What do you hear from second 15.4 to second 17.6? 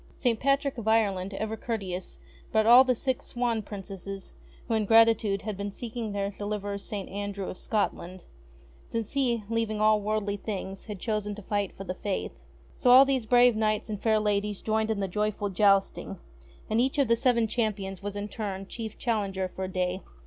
jousting, and each of the Seven